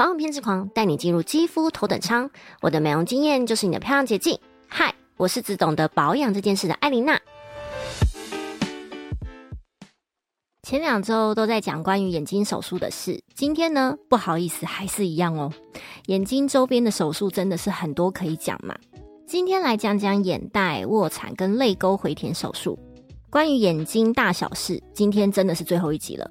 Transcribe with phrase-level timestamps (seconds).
[0.00, 2.30] 保养偏执狂带你进入肌肤头等舱，
[2.62, 4.40] 我的美容经验就是你的漂亮捷径。
[4.66, 7.20] 嗨，我是只懂得保养这件事的艾琳娜。
[10.62, 15.52] 前两周都在讲关于眼睛手术的事，今天呢，不好意思，还是一样哦。
[16.06, 18.74] 眼睛周边的手术真的是很多可以讲嘛。
[19.26, 22.78] 今天来讲讲眼袋、卧蚕跟泪沟回填手术。
[23.28, 26.26] 关于眼睛大小事，今天真的是最后一集了。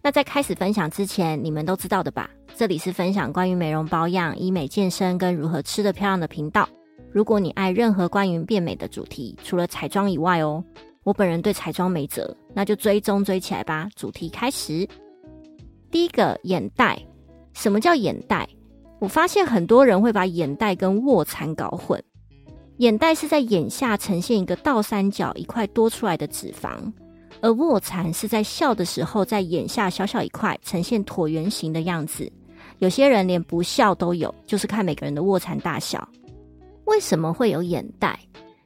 [0.00, 2.30] 那在开始分享之前，你们都知道的吧？
[2.54, 6.68] 这里是分享关于美容保养、医美健身跟如何吃得漂亮的频道。
[7.10, 10.62] 如果你爱任何关于变美的主题，除了彩妆以外哦，
[11.02, 13.88] 我本人对彩妆没辙，那就追踪追起来吧。
[13.96, 14.86] 主题开始，
[15.90, 17.00] 第一个眼袋，
[17.52, 18.48] 什么叫眼袋？
[19.00, 22.02] 我发现很多人会把眼袋跟卧蚕搞混。
[22.78, 26.92] 眼袋是在眼下呈现一个倒三角一块多出来的脂肪，
[27.40, 32.30] 而卧蚕是在笑的时候在眼下小小一块呈现椭圆形的样子。
[32.78, 36.08] 有些人连不笑都有，就是看每个人的卧蚕大小。
[36.84, 38.18] 为什么会有眼袋？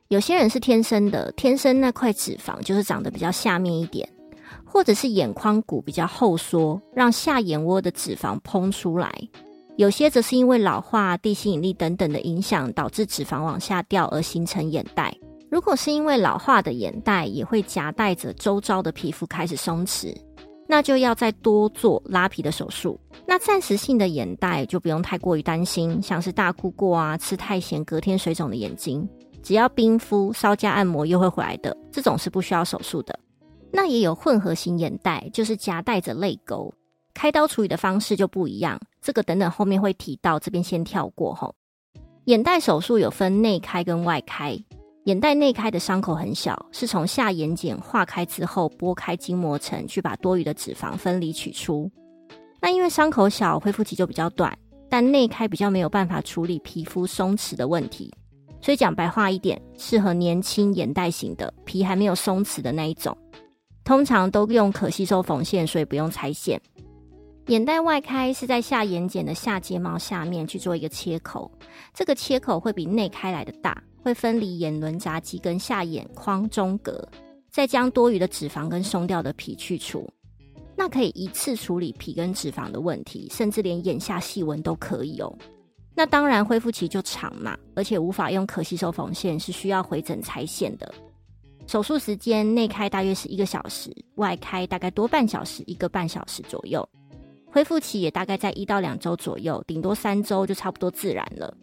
[0.08, 4.08] 有些人是天生的，天生那块脂肪就是长得比较下面一点，
[4.64, 9.10] 或者是眼眶骨比较后缩，让下眼窝的脂肪膨出来。
[9.76, 15.16] 有些则是因为老化、地心引力等等的影响，导致脂肪往下掉而形成眼袋。
[15.52, 20.16] 如果是因为老化的眼袋，也会夹带着周遭的皮肤开始松弛，
[20.66, 22.98] 那就要再多做拉皮的手术。
[23.26, 29.06] 那暂时性的眼袋就不用太过于担心，像是大哭过啊、吃太咸、隔天水肿的眼睛，
[29.42, 33.14] 只要冰敷、稍加按摩又会回来的，这种是不需要手术的。
[33.70, 36.72] 那也有混合型眼袋，就是夹带着泪沟。
[37.12, 41.54] 开刀处理的方式就不一样，这个等等后面会提到，这边先跳过吼。
[42.24, 44.58] 眼袋手术有分内开跟外开，
[45.04, 51.90] 眼袋内开的伤口很小，是从下眼睑化开之后剥开筋膜层，去把多余的脂肪分离取出。
[52.60, 54.56] 那因为伤口小，恢复期就比较短，
[54.88, 58.14] 但内开比较没有办法处理皮肤松弛的问题，
[58.60, 63.16] 所以讲白话一点，适合年轻眼袋型的皮还没有松弛的那一种，
[63.82, 66.60] 通常都用可吸收缝线，所以不用拆线。
[67.46, 71.50] 眼袋外开是在下眼睑的下睫毛下面去做一个切口，
[71.92, 77.06] 这个切口会比内开来的大，会分离眼轮匝肌跟下眼眶中隔，
[77.50, 80.08] 再将多余的脂肪跟松掉的皮去除，
[80.76, 85.32] 那可以一次处理皮跟脂肪的问题，甚至连眼下细纹都可以哦。
[85.94, 90.92] 那当然恢复期就长嘛，而且无法用可吸收缝线，是需要回诊拆线的。
[91.66, 96.86] 手术时间内开大约是一个小时，外开大概多半小时，一个半小时左右。
[97.46, 101.54] 恢复期也大概在一到两周左右，顶多三周就差不多自然了。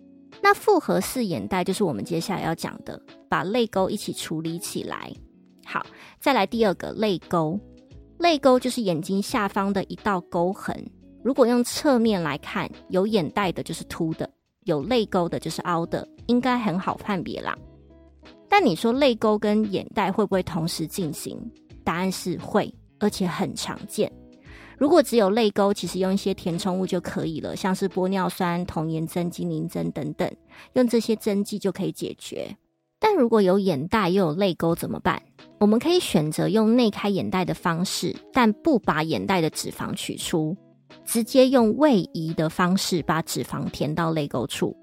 [0.42, 5.12] 那复合式眼袋就是我们接下来要讲的，把泪沟一起处理起来。
[5.66, 5.86] 好，
[6.20, 7.60] 再来第二个泪沟，
[8.18, 10.76] 泪沟就是眼睛下方的一道沟痕。
[11.24, 14.30] 如果用侧面来看，有眼袋的就是凸的，
[14.64, 17.56] 有泪沟的就是凹的，应该很好判别啦。
[18.48, 21.40] 但你说泪沟跟眼袋会不会同时进行？
[21.84, 24.12] 答案是会，而且很常见。
[24.80, 30.32] 如果只有泪沟，其实用一些填充物就可以了，像是玻尿酸、童颜针、精灵针等等，
[30.74, 32.56] 用这些针剂就可以解决。
[32.98, 35.22] 但如果有眼袋又有泪沟怎么办？
[35.60, 40.56] 我们可以选择用内开眼袋的方式，但不把眼袋的脂肪取出，
[41.04, 44.74] 直接用位移的方式把脂肪填到泪沟处，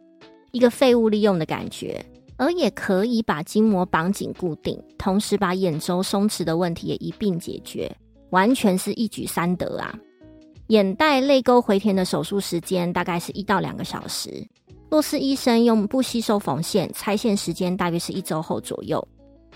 [0.53, 2.05] 一个废物利用的感觉。
[2.39, 7.91] 而也可以把筋膜绑紧固定，同时把眼周松弛的问题也一并解决。
[8.31, 9.95] 完全是一举三得啊！
[10.69, 14.47] 眼袋泪沟回填的手术时间大概是一到两个小时。
[14.91, 19.07] 若是医生用不吸收缝线，拆线时间大约是一周后左右。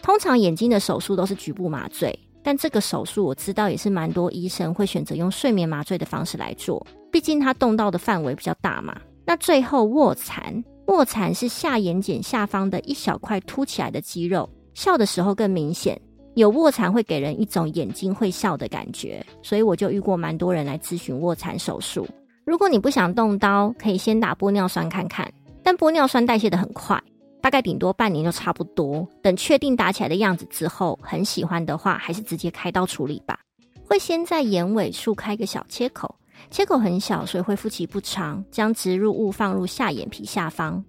[0.03, 8.99] 通常眼睛的手术都是局部麻醉，但这个手术我知道也是蛮多医生会选择用睡眠麻醉的方式来做，毕竟它动到的范围比较大嘛。
[9.25, 16.01] 那最后卧蚕，卧蚕是下眼睑下方的一小块凸起来的肌肉，笑的时候更明显。
[16.35, 22.07] 有卧蚕会给人一种眼睛会笑的感觉，所以我就遇过蛮多人来咨询卧蚕手术。
[22.45, 25.31] 如果你不想动刀，可以先打玻尿酸看看，
[25.63, 27.01] 但玻尿酸代谢的很快，
[27.41, 29.07] 大概顶多半年就差不多。
[29.23, 33.39] 等确定打起来的样子之后，很喜欢的话，还是直接开刀处理吧。
[33.87, 36.15] 会先在眼尾处开个小切口，
[36.51, 38.43] 切口很小，所以恢复期不长。
[38.51, 40.83] 将植入物放入下眼皮下方。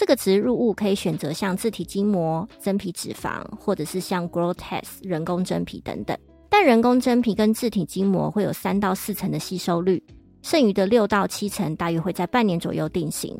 [0.00, 6.16] 这个植入物可以选择像自体筋膜、真皮脂肪，或者是像 Grow Test 人工真皮等等。
[6.48, 10.02] 但人工真皮跟自体筋膜会有三到四成的吸收率，
[10.40, 13.38] 剩余的六到七成大约会在半年左右定型。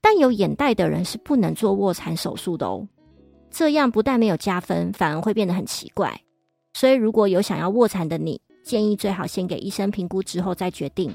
[0.00, 2.86] 但有眼袋的人是不能做卧蚕手术的哦，
[3.50, 6.20] 这样不但没有加分，反而会变得很奇怪。
[6.74, 11.12] 所以如果有想要卧蚕的你，建议最好先给医生评估之后再决定。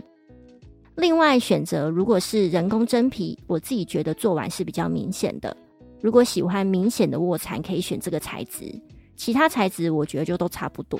[0.95, 5.55] 另外选择如果是人工真皮，我自己觉得做完是比较明显的。
[6.01, 8.73] 如果喜欢明显的卧蚕，可以选这个材质。
[9.15, 10.99] 其他材质我觉得就都差不多。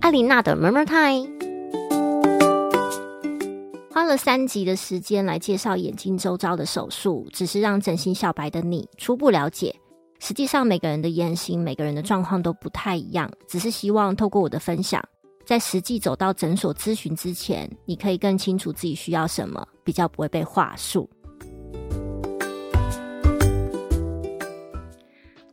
[0.00, 1.30] 艾琳娜的 Murmur Time，
[3.90, 9.74] 花了三集的时间来介绍眼睛周遭的手术，只是让整形小白的你初步了解。
[10.18, 15.02] 实际上每个人的眼型、每个人的状况都不太一样，只是希望透过我的分享，
[15.44, 21.08] 在实际走到诊所咨询之前，你可以更清楚自己需要什么，比较不会被话术。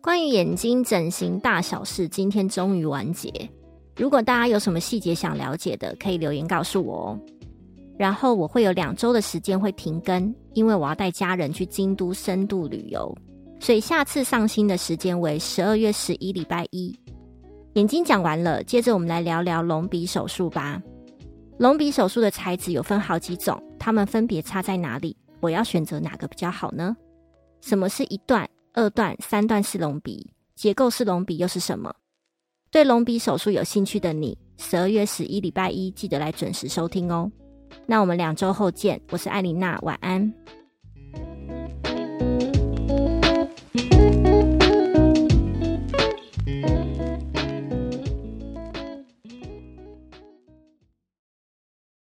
[0.02, 3.32] 关于眼睛整形大小事，今天终于完结。
[3.96, 7.20] 如果大家有什么细节想了解的，可以留言告诉我哦。
[8.00, 13.16] 然后我会有两周的时间会停更，因为我要带家人去京都深度旅游，
[13.60, 16.98] 所以下次上新的时间为十二月十一礼拜一。
[17.74, 20.82] 眼睛讲完了，接着我们来聊聊隆鼻手术吧。
[21.58, 25.16] 隆鼻手术的材质有分好几种，它们分别差在哪里？
[25.40, 26.96] 我要选择哪个比较好呢？
[27.62, 28.50] 什么是一段？
[28.74, 31.94] 二段、三段式隆鼻，结构式隆鼻又是什么？
[32.70, 37.32] 对隆鼻手术有兴趣的你，十二月十一礼拜一记得来准时收听哦。
[37.86, 40.34] 那我们两周后见，我是艾琳娜，晚安。